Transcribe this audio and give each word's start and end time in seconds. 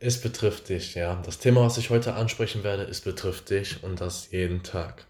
Es 0.00 0.20
betrifft 0.20 0.68
dich, 0.68 0.94
ja. 0.94 1.20
Das 1.24 1.38
Thema, 1.38 1.62
was 1.62 1.76
ich 1.76 1.90
heute 1.90 2.14
ansprechen 2.14 2.62
werde, 2.62 2.84
es 2.84 3.00
betrifft 3.00 3.50
dich 3.50 3.82
und 3.82 4.00
das 4.00 4.30
jeden 4.30 4.62
Tag. 4.62 5.06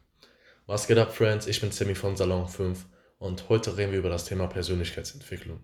Was 0.67 0.87
geht 0.87 0.96
ab, 0.96 1.14
Friends? 1.14 1.46
Ich 1.46 1.61
bin 1.61 1.71
Sammy 1.71 1.95
von 1.95 2.17
Salon 2.17 2.49
5 2.49 2.87
und 3.19 3.51
heute 3.51 3.77
reden 3.77 3.93
wir 3.93 3.98
über 3.98 4.09
das 4.09 4.24
Thema 4.24 4.46
Persönlichkeitsentwicklung. 4.46 5.61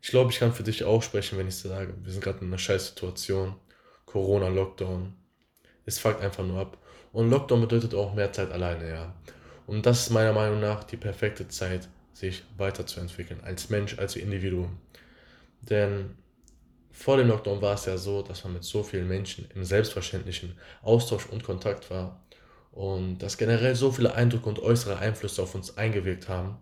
Ich 0.00 0.10
glaube, 0.10 0.30
ich 0.30 0.38
kann 0.38 0.52
für 0.52 0.62
dich 0.62 0.84
auch 0.84 1.02
sprechen, 1.02 1.36
wenn 1.36 1.48
ich 1.48 1.56
sage, 1.56 1.94
wir 2.00 2.12
sind 2.12 2.22
gerade 2.22 2.42
in 2.42 2.46
einer 2.46 2.58
scheiß 2.58 2.88
Situation. 2.90 3.56
Corona, 4.06 4.46
Lockdown. 4.46 5.14
Es 5.84 5.98
fuckt 5.98 6.22
einfach 6.22 6.44
nur 6.44 6.60
ab. 6.60 6.78
Und 7.12 7.30
Lockdown 7.30 7.62
bedeutet 7.62 7.92
auch 7.94 8.14
mehr 8.14 8.32
Zeit 8.32 8.52
alleine, 8.52 8.88
ja. 8.88 9.14
Und 9.66 9.84
das 9.84 10.02
ist 10.02 10.10
meiner 10.10 10.32
Meinung 10.32 10.60
nach 10.60 10.84
die 10.84 10.96
perfekte 10.96 11.48
Zeit, 11.48 11.88
sich 12.12 12.44
weiterzuentwickeln, 12.56 13.40
als 13.42 13.68
Mensch, 13.68 13.98
als 13.98 14.14
Individuum. 14.14 14.78
Denn 15.60 16.14
vor 16.94 17.16
dem 17.16 17.28
Lockdown 17.28 17.60
war 17.60 17.74
es 17.74 17.86
ja 17.86 17.98
so, 17.98 18.22
dass 18.22 18.44
man 18.44 18.54
mit 18.54 18.64
so 18.64 18.84
vielen 18.84 19.08
Menschen 19.08 19.48
im 19.54 19.64
selbstverständlichen 19.64 20.56
Austausch 20.80 21.26
und 21.26 21.42
Kontakt 21.42 21.90
war 21.90 22.22
und 22.70 23.18
dass 23.18 23.36
generell 23.36 23.74
so 23.74 23.90
viele 23.90 24.14
Eindrücke 24.14 24.48
und 24.48 24.60
äußere 24.60 24.98
Einflüsse 24.98 25.42
auf 25.42 25.56
uns 25.56 25.76
eingewirkt 25.76 26.28
haben 26.28 26.56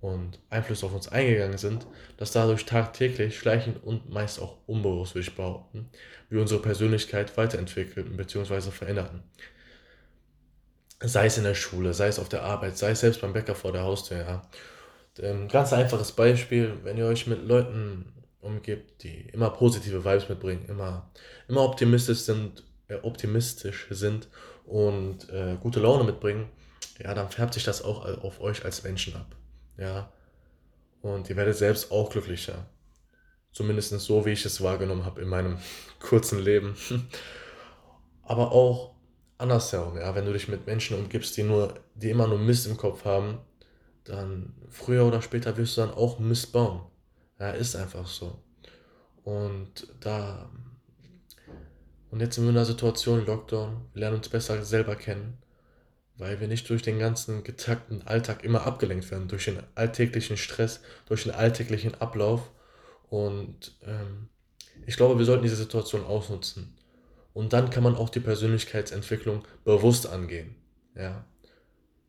und 0.00 0.38
Einflüsse 0.48 0.86
auf 0.86 0.94
uns 0.94 1.08
eingegangen 1.08 1.58
sind, 1.58 1.86
dass 2.16 2.32
dadurch 2.32 2.64
tagtäglich, 2.64 3.38
schleichend 3.38 3.84
und 3.84 4.10
meist 4.10 4.40
auch 4.40 4.56
unbewusst, 4.66 5.14
würde 5.14 5.28
ich 5.28 5.36
behaupten, 5.36 5.90
wir 6.30 6.40
unsere 6.40 6.62
Persönlichkeit 6.62 7.36
weiterentwickelten 7.36 8.16
bzw. 8.16 8.70
veränderten. 8.70 9.22
Sei 10.98 11.26
es 11.26 11.36
in 11.36 11.44
der 11.44 11.54
Schule, 11.54 11.92
sei 11.92 12.08
es 12.08 12.18
auf 12.18 12.30
der 12.30 12.42
Arbeit, 12.42 12.78
sei 12.78 12.92
es 12.92 13.00
selbst 13.00 13.20
beim 13.20 13.34
Bäcker 13.34 13.54
vor 13.54 13.72
der 13.72 13.82
Haustür. 13.82 14.18
Ja. 14.18 14.42
Ein 15.22 15.48
ganz 15.48 15.74
einfaches 15.74 16.12
Beispiel, 16.12 16.78
wenn 16.84 16.96
ihr 16.96 17.06
euch 17.06 17.26
mit 17.26 17.46
Leuten 17.46 18.21
umgibt, 18.42 19.02
die 19.02 19.28
immer 19.32 19.50
positive 19.50 20.04
Vibes 20.04 20.28
mitbringen, 20.28 20.66
immer, 20.68 21.10
immer 21.48 21.62
optimistisch 21.62 22.18
sind, 22.18 22.64
äh, 22.88 22.96
optimistisch 22.96 23.86
sind 23.90 24.28
und 24.66 25.30
äh, 25.30 25.56
gute 25.60 25.80
Laune 25.80 26.04
mitbringen, 26.04 26.48
ja, 27.02 27.14
dann 27.14 27.30
färbt 27.30 27.54
sich 27.54 27.64
das 27.64 27.82
auch 27.82 28.04
auf 28.22 28.40
euch 28.40 28.64
als 28.64 28.82
Menschen 28.82 29.16
ab. 29.16 29.34
Ja. 29.78 30.12
Und 31.00 31.28
ihr 31.30 31.36
werdet 31.36 31.56
selbst 31.56 31.90
auch 31.90 32.10
glücklicher. 32.10 32.66
Zumindest 33.52 33.98
so, 34.00 34.24
wie 34.24 34.30
ich 34.30 34.44
es 34.44 34.60
wahrgenommen 34.60 35.04
habe 35.04 35.22
in 35.22 35.28
meinem 35.28 35.58
kurzen 36.00 36.38
Leben. 36.38 36.76
Aber 38.22 38.52
auch 38.52 38.94
andersherum, 39.38 39.96
ja, 39.96 40.14
wenn 40.14 40.24
du 40.24 40.32
dich 40.32 40.48
mit 40.48 40.66
Menschen 40.66 40.96
umgibst, 40.96 41.36
die 41.36 41.42
nur, 41.42 41.74
die 41.94 42.10
immer 42.10 42.28
nur 42.28 42.38
Mist 42.38 42.66
im 42.66 42.76
Kopf 42.76 43.04
haben, 43.04 43.38
dann 44.04 44.54
früher 44.70 45.04
oder 45.04 45.22
später 45.22 45.56
wirst 45.56 45.76
du 45.76 45.82
dann 45.82 45.90
auch 45.92 46.18
Mist 46.18 46.52
bauen. 46.52 46.82
Ja, 47.42 47.50
ist 47.50 47.74
einfach 47.74 48.06
so. 48.06 48.38
Und 49.24 49.88
da. 49.98 50.48
Und 52.08 52.20
jetzt 52.20 52.36
sind 52.36 52.44
wir 52.44 52.50
in 52.50 52.56
einer 52.56 52.64
Situation, 52.64 53.26
Lockdown, 53.26 53.88
wir 53.92 54.00
lernen 54.00 54.18
uns 54.18 54.28
besser 54.28 54.64
selber 54.64 54.94
kennen, 54.94 55.38
weil 56.16 56.38
wir 56.38 56.46
nicht 56.46 56.70
durch 56.70 56.82
den 56.82 57.00
ganzen 57.00 57.42
getakten 57.42 58.06
Alltag 58.06 58.44
immer 58.44 58.64
abgelenkt 58.64 59.10
werden, 59.10 59.26
durch 59.26 59.46
den 59.46 59.60
alltäglichen 59.74 60.36
Stress, 60.36 60.82
durch 61.06 61.24
den 61.24 61.32
alltäglichen 61.32 61.96
Ablauf. 61.96 62.48
Und 63.10 63.74
ähm, 63.82 64.28
ich 64.86 64.96
glaube, 64.96 65.18
wir 65.18 65.26
sollten 65.26 65.42
diese 65.42 65.56
Situation 65.56 66.04
ausnutzen. 66.04 66.76
Und 67.32 67.52
dann 67.54 67.70
kann 67.70 67.82
man 67.82 67.96
auch 67.96 68.10
die 68.10 68.20
Persönlichkeitsentwicklung 68.20 69.42
bewusst 69.64 70.06
angehen. 70.06 70.54
Ja, 70.94 71.24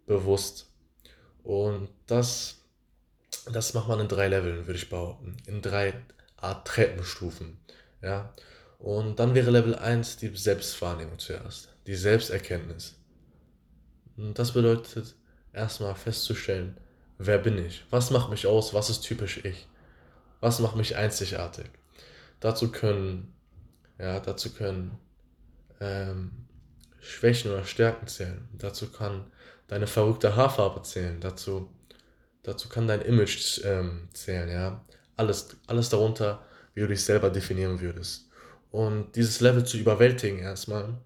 bewusst. 0.06 0.72
Und 1.42 1.90
das 2.06 2.63
das 3.52 3.74
macht 3.74 3.88
man 3.88 4.00
in 4.00 4.08
drei 4.08 4.28
Leveln, 4.28 4.68
würde 4.68 4.80
ich 4.80 4.90
behaupten. 4.90 5.38
In 5.46 5.62
drei 5.62 5.94
Art 6.38 6.68
Treppenstufen. 6.68 7.58
Ja? 8.02 8.34
Und 8.80 9.20
dann 9.20 9.34
wäre 9.34 9.52
Level 9.52 9.76
1 9.76 10.18
die 10.18 10.36
Selbstwahrnehmung 10.36 11.20
zuerst, 11.20 11.70
die 11.88 11.96
Selbsterkenntnis. 11.96 12.96
Und 14.18 14.38
das 14.38 14.52
bedeutet 14.52 15.16
erstmal 15.54 15.96
festzustellen, 15.96 16.78
wer 17.18 17.38
bin 17.38 17.58
ich? 17.58 17.86
Was 17.90 18.12
macht 18.12 18.30
mich 18.30 18.46
aus? 18.46 18.74
Was 18.74 18.90
ist 18.90 19.02
typisch 19.02 19.44
ich? 19.44 19.68
Was 20.42 20.60
macht 20.60 20.76
mich 20.76 20.96
einzigartig? 20.98 21.68
Dazu 22.40 22.72
können, 22.72 23.34
ja, 23.98 24.20
dazu 24.20 24.54
können 24.54 25.00
ähm, 25.80 26.32
Schwächen 27.00 27.52
oder 27.52 27.64
Stärken 27.64 28.08
zählen. 28.08 28.50
Dazu 28.58 28.92
kann 28.92 29.32
deine 29.68 29.88
verrückte 29.88 30.36
Haarfarbe 30.36 30.82
zählen. 30.84 31.20
Dazu 31.22 31.70
Dazu 32.44 32.70
kann 32.70 32.88
dein 32.88 33.02
Image 33.02 33.62
ähm, 33.64 34.10
zählen, 34.14 34.50
ja. 34.50 34.86
Alles, 35.16 35.58
alles 35.68 35.90
darunter, 35.90 36.46
wie 36.74 36.82
du 36.82 36.88
dich 36.88 37.04
selber 37.04 37.30
definieren 37.30 37.80
würdest. 37.82 38.30
Und 38.72 39.16
dieses 39.16 39.40
Level 39.40 39.64
zu 39.64 39.78
überwältigen 39.78 40.40
erstmal, 40.40 40.98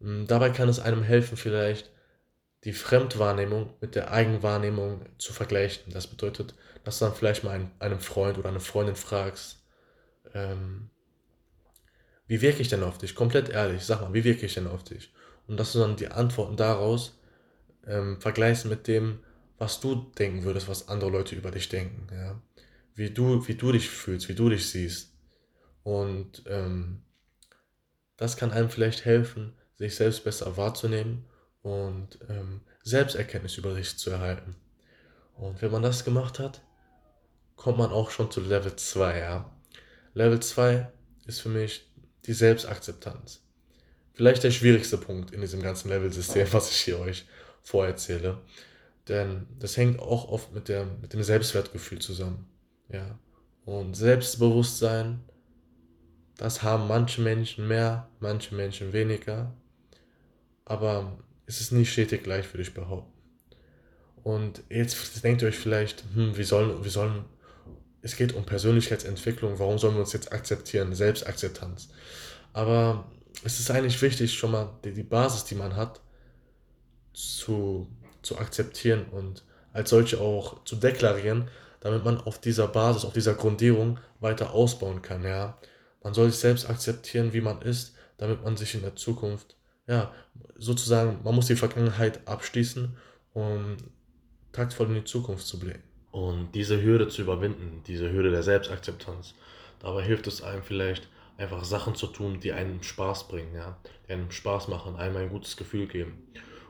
hm, 0.00 0.26
dabei 0.26 0.50
kann 0.50 0.68
es 0.68 0.80
einem 0.80 1.02
helfen, 1.02 1.36
vielleicht 1.36 1.90
die 2.64 2.72
Fremdwahrnehmung 2.72 3.74
mit 3.80 3.94
der 3.94 4.10
Eigenwahrnehmung 4.10 5.06
zu 5.18 5.32
vergleichen. 5.32 5.92
Das 5.92 6.06
bedeutet, 6.06 6.54
dass 6.84 6.98
du 6.98 7.04
dann 7.04 7.14
vielleicht 7.14 7.44
mal 7.44 7.52
einen, 7.52 7.70
einem 7.78 8.00
Freund 8.00 8.38
oder 8.38 8.48
eine 8.48 8.60
Freundin 8.60 8.96
fragst, 8.96 9.58
ähm, 10.34 10.90
wie 12.26 12.42
wirke 12.42 12.60
ich 12.60 12.68
denn 12.68 12.82
auf 12.82 12.98
dich? 12.98 13.14
Komplett 13.14 13.48
ehrlich, 13.48 13.84
sag 13.84 14.02
mal, 14.02 14.12
wie 14.12 14.24
wirke 14.24 14.46
ich 14.46 14.54
denn 14.54 14.66
auf 14.66 14.84
dich? 14.84 15.12
Und 15.46 15.58
dass 15.58 15.72
du 15.72 15.78
dann 15.78 15.96
die 15.96 16.08
Antworten 16.08 16.56
daraus 16.56 17.18
ähm, 17.86 18.20
vergleichst 18.20 18.66
mit 18.66 18.86
dem, 18.86 19.20
was 19.58 19.80
du 19.80 20.10
denken 20.18 20.44
würdest, 20.44 20.68
was 20.68 20.88
andere 20.88 21.10
Leute 21.10 21.34
über 21.34 21.50
dich 21.50 21.68
denken, 21.68 22.06
ja. 22.12 22.40
Wie 22.94 23.10
du, 23.10 23.46
wie 23.46 23.54
du 23.54 23.70
dich 23.72 23.88
fühlst, 23.88 24.28
wie 24.28 24.34
du 24.34 24.48
dich 24.48 24.68
siehst. 24.70 25.12
Und 25.84 26.42
ähm, 26.46 27.02
das 28.16 28.36
kann 28.36 28.50
einem 28.50 28.70
vielleicht 28.70 29.04
helfen, 29.04 29.54
sich 29.76 29.94
selbst 29.94 30.24
besser 30.24 30.56
wahrzunehmen 30.56 31.24
und 31.62 32.18
ähm, 32.28 32.62
Selbsterkenntnis 32.82 33.56
über 33.56 33.74
sich 33.74 33.96
zu 33.96 34.10
erhalten. 34.10 34.56
Und 35.36 35.62
wenn 35.62 35.70
man 35.70 35.82
das 35.82 36.04
gemacht 36.04 36.40
hat, 36.40 36.62
kommt 37.54 37.78
man 37.78 37.90
auch 37.90 38.10
schon 38.10 38.30
zu 38.30 38.40
Level 38.40 38.74
2, 38.74 39.18
ja. 39.18 39.52
Level 40.14 40.40
2 40.40 40.90
ist 41.26 41.40
für 41.40 41.48
mich 41.48 41.88
die 42.26 42.32
Selbstakzeptanz. 42.32 43.42
Vielleicht 44.14 44.42
der 44.42 44.50
schwierigste 44.50 44.98
Punkt 44.98 45.30
in 45.30 45.40
diesem 45.40 45.62
ganzen 45.62 45.90
Level-System, 45.90 46.48
was 46.52 46.70
ich 46.70 46.78
hier 46.78 46.98
euch 46.98 47.26
vorerzähle. 47.62 48.40
Denn 49.08 49.46
das 49.58 49.76
hängt 49.76 50.00
auch 50.00 50.28
oft 50.28 50.52
mit, 50.52 50.68
der, 50.68 50.84
mit 51.00 51.12
dem 51.12 51.22
Selbstwertgefühl 51.22 51.98
zusammen. 51.98 52.46
Ja. 52.92 53.18
Und 53.64 53.94
Selbstbewusstsein, 53.94 55.20
das 56.36 56.62
haben 56.62 56.86
manche 56.86 57.20
Menschen 57.20 57.68
mehr, 57.68 58.08
manche 58.20 58.54
Menschen 58.54 58.92
weniger. 58.92 59.54
Aber 60.64 61.18
es 61.46 61.60
ist 61.60 61.72
nicht 61.72 61.90
stetig 61.90 62.22
gleich, 62.22 62.52
würde 62.52 62.62
ich 62.62 62.74
behaupten. 62.74 63.12
Und 64.22 64.62
jetzt 64.68 65.24
denkt 65.24 65.40
ihr 65.42 65.48
euch 65.48 65.58
vielleicht, 65.58 66.04
hm, 66.14 66.36
wie 66.36 66.44
sollen, 66.44 66.84
wie 66.84 66.90
sollen, 66.90 67.24
es 68.02 68.16
geht 68.16 68.34
um 68.34 68.44
Persönlichkeitsentwicklung, 68.44 69.58
warum 69.58 69.78
sollen 69.78 69.94
wir 69.94 70.00
uns 70.00 70.12
jetzt 70.12 70.32
akzeptieren? 70.32 70.94
Selbstakzeptanz. 70.94 71.88
Aber 72.52 73.10
es 73.44 73.58
ist 73.60 73.70
eigentlich 73.70 74.00
wichtig, 74.02 74.34
schon 74.34 74.50
mal 74.50 74.78
die, 74.84 74.92
die 74.92 75.02
Basis, 75.02 75.44
die 75.44 75.54
man 75.54 75.76
hat, 75.76 76.00
zu 77.12 77.88
zu 78.22 78.38
akzeptieren 78.38 79.06
und 79.10 79.44
als 79.72 79.90
solche 79.90 80.20
auch 80.20 80.64
zu 80.64 80.76
deklarieren, 80.76 81.48
damit 81.80 82.04
man 82.04 82.20
auf 82.20 82.40
dieser 82.40 82.68
Basis, 82.68 83.04
auf 83.04 83.12
dieser 83.12 83.34
Grundierung 83.34 83.98
weiter 84.20 84.52
ausbauen 84.52 85.02
kann. 85.02 85.22
Ja? 85.22 85.58
Man 86.02 86.14
soll 86.14 86.30
sich 86.30 86.40
selbst 86.40 86.68
akzeptieren, 86.68 87.32
wie 87.32 87.40
man 87.40 87.62
ist, 87.62 87.94
damit 88.16 88.42
man 88.42 88.56
sich 88.56 88.74
in 88.74 88.82
der 88.82 88.96
Zukunft, 88.96 89.56
ja, 89.86 90.12
sozusagen, 90.56 91.20
man 91.22 91.34
muss 91.34 91.46
die 91.46 91.56
Vergangenheit 91.56 92.26
abschließen, 92.26 92.96
um 93.32 93.76
taktvoll 94.52 94.88
in 94.88 94.94
die 94.94 95.04
Zukunft 95.04 95.46
zu 95.46 95.58
blicken. 95.58 95.82
Und 96.10 96.52
diese 96.54 96.82
Hürde 96.82 97.08
zu 97.08 97.22
überwinden, 97.22 97.82
diese 97.86 98.10
Hürde 98.10 98.30
der 98.30 98.42
Selbstakzeptanz, 98.42 99.34
dabei 99.78 100.02
hilft 100.02 100.26
es 100.26 100.42
einem 100.42 100.62
vielleicht, 100.62 101.08
einfach 101.36 101.64
Sachen 101.64 101.94
zu 101.94 102.08
tun, 102.08 102.40
die 102.40 102.52
einem 102.52 102.82
Spaß 102.82 103.28
bringen, 103.28 103.54
ja, 103.54 103.78
die 104.06 104.12
einem 104.12 104.30
Spaß 104.30 104.68
machen, 104.68 104.96
einem 104.96 105.16
ein 105.16 105.28
gutes 105.28 105.56
Gefühl 105.56 105.86
geben. 105.86 106.26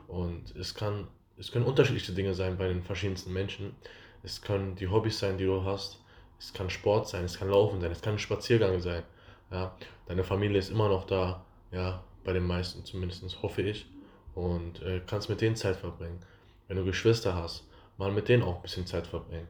Und 0.07 0.55
es 0.55 0.75
kann 0.75 1.07
es 1.39 1.51
können 1.51 1.65
unterschiedliche 1.65 2.11
Dinge 2.11 2.33
sein 2.33 2.57
bei 2.57 2.67
den 2.67 2.83
verschiedensten 2.83 3.31
Menschen. 3.31 3.75
Es 4.23 4.41
können 4.41 4.75
die 4.75 4.89
Hobbys 4.89 5.19
sein, 5.19 5.37
die 5.37 5.45
du 5.45 5.63
hast. 5.63 5.99
Es 6.37 6.53
kann 6.53 6.69
Sport 6.69 7.07
sein, 7.07 7.25
es 7.25 7.39
kann 7.39 7.49
Laufen 7.49 7.81
sein, 7.81 7.91
es 7.91 8.01
kann 8.01 8.13
ein 8.13 8.19
Spaziergang 8.19 8.79
sein. 8.81 9.03
Ja, 9.51 9.75
deine 10.07 10.23
Familie 10.23 10.59
ist 10.59 10.69
immer 10.69 10.89
noch 10.89 11.05
da, 11.05 11.43
ja, 11.71 12.03
bei 12.23 12.33
den 12.33 12.45
meisten 12.45 12.85
zumindest, 12.85 13.41
hoffe 13.41 13.61
ich. 13.61 13.87
Und 14.35 14.81
äh, 14.83 15.01
kannst 15.05 15.29
mit 15.29 15.41
denen 15.41 15.55
Zeit 15.55 15.77
verbringen. 15.77 16.19
Wenn 16.67 16.77
du 16.77 16.85
Geschwister 16.85 17.33
hast, 17.35 17.67
mal 17.97 18.11
mit 18.11 18.29
denen 18.29 18.43
auch 18.43 18.57
ein 18.57 18.61
bisschen 18.61 18.85
Zeit 18.85 19.07
verbringen. 19.07 19.47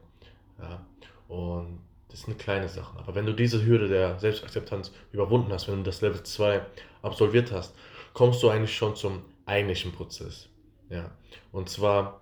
Ja, 0.58 0.84
und 1.28 1.80
das 2.08 2.22
sind 2.22 2.38
kleine 2.38 2.68
Sachen. 2.68 2.98
Aber 2.98 3.14
wenn 3.14 3.26
du 3.26 3.32
diese 3.32 3.64
Hürde 3.64 3.88
der 3.88 4.18
Selbstakzeptanz 4.18 4.92
überwunden 5.12 5.52
hast, 5.52 5.68
wenn 5.68 5.78
du 5.78 5.82
das 5.82 6.00
Level 6.00 6.22
2 6.22 6.60
absolviert 7.02 7.52
hast, 7.52 7.74
kommst 8.14 8.42
du 8.42 8.48
eigentlich 8.48 8.74
schon 8.74 8.96
zum 8.96 9.22
eigentlichen 9.46 9.92
Prozess. 9.92 10.49
Ja. 10.90 11.10
Und 11.52 11.70
zwar 11.70 12.20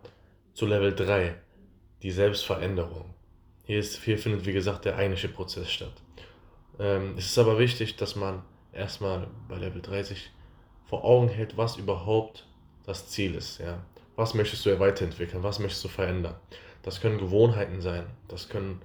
zu 0.54 0.66
Level 0.66 0.94
3, 0.94 1.34
die 2.02 2.10
Selbstveränderung. 2.10 3.14
Hier, 3.64 3.80
ist, 3.80 4.02
hier 4.02 4.18
findet, 4.18 4.46
wie 4.46 4.52
gesagt, 4.52 4.84
der 4.84 4.96
eigentliche 4.96 5.28
Prozess 5.28 5.70
statt. 5.70 5.92
Ähm, 6.78 7.14
es 7.18 7.26
ist 7.26 7.38
aber 7.38 7.58
wichtig, 7.58 7.96
dass 7.96 8.14
man 8.14 8.42
erstmal 8.72 9.26
bei 9.48 9.56
Level 9.56 9.82
30 9.82 10.30
vor 10.86 11.04
Augen 11.04 11.28
hält, 11.28 11.56
was 11.56 11.76
überhaupt 11.76 12.46
das 12.86 13.08
Ziel 13.08 13.34
ist. 13.34 13.58
Ja? 13.58 13.84
Was 14.16 14.34
möchtest 14.34 14.64
du 14.64 14.78
weiterentwickeln? 14.80 15.42
Was 15.42 15.58
möchtest 15.58 15.84
du 15.84 15.88
verändern? 15.88 16.36
Das 16.82 17.00
können 17.00 17.18
Gewohnheiten 17.18 17.80
sein, 17.80 18.06
das 18.28 18.48
können 18.48 18.80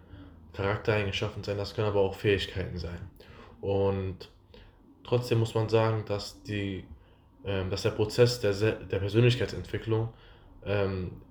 Charaktereigenschaften 0.54 1.44
sein, 1.44 1.58
das 1.58 1.74
können 1.74 1.88
aber 1.88 2.02
auch 2.02 2.16
Fähigkeiten 2.16 2.78
sein. 2.78 3.00
Und 3.62 4.30
trotzdem 5.04 5.40
muss 5.40 5.56
man 5.56 5.70
sagen, 5.70 6.04
dass, 6.06 6.42
die, 6.44 6.84
dass 7.44 7.84
der 7.84 7.92
Prozess 7.92 8.40
der, 8.40 8.54
der 8.54 9.00
Persönlichkeitsentwicklung 9.00 10.10
ähm, 10.66 11.22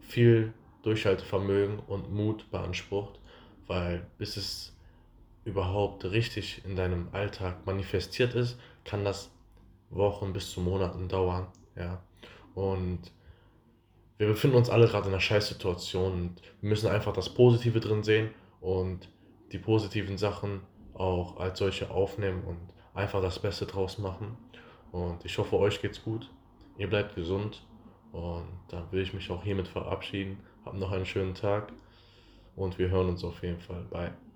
viel 0.00 0.52
Durchhaltevermögen 0.82 1.78
und 1.80 2.12
Mut 2.12 2.50
beansprucht, 2.50 3.20
weil 3.66 4.06
bis 4.16 4.36
es 4.36 4.76
überhaupt 5.44 6.04
richtig 6.04 6.62
in 6.64 6.76
deinem 6.76 7.08
Alltag 7.12 7.66
manifestiert 7.66 8.34
ist, 8.34 8.58
kann 8.84 9.04
das 9.04 9.30
Wochen 9.90 10.32
bis 10.32 10.50
zu 10.50 10.60
Monaten 10.60 11.08
dauern. 11.08 11.48
Ja. 11.76 12.02
Und 12.54 13.00
wir 14.18 14.26
befinden 14.26 14.56
uns 14.56 14.68
alle 14.68 14.86
gerade 14.88 15.06
in 15.06 15.12
einer 15.12 15.20
Scheißsituation 15.20 16.12
und 16.12 16.42
wir 16.60 16.68
müssen 16.68 16.88
einfach 16.88 17.12
das 17.12 17.28
Positive 17.28 17.80
drin 17.80 18.02
sehen 18.02 18.30
und 18.60 19.08
die 19.52 19.58
positiven 19.58 20.18
Sachen 20.18 20.60
auch 20.94 21.38
als 21.38 21.58
solche 21.58 21.90
aufnehmen 21.90 22.42
und 22.44 22.58
einfach 22.94 23.22
das 23.22 23.38
Beste 23.38 23.66
draus 23.66 23.98
machen. 23.98 24.36
Und 24.92 25.24
ich 25.24 25.36
hoffe, 25.38 25.58
euch 25.58 25.80
geht's 25.80 26.02
gut. 26.02 26.30
Ihr 26.76 26.88
bleibt 26.88 27.14
gesund. 27.14 27.64
Und 28.12 28.46
dann 28.68 28.90
will 28.90 29.02
ich 29.02 29.12
mich 29.12 29.30
auch 29.30 29.42
hiermit 29.42 29.68
verabschieden. 29.68 30.38
Habt 30.64 30.78
noch 30.78 30.92
einen 30.92 31.06
schönen 31.06 31.34
Tag. 31.34 31.72
Und 32.56 32.78
wir 32.78 32.88
hören 32.88 33.08
uns 33.08 33.24
auf 33.24 33.42
jeden 33.42 33.60
Fall. 33.60 33.84
Bye. 33.90 34.27